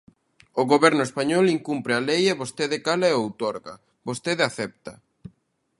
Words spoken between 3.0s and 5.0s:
e outorga, vostede acepta.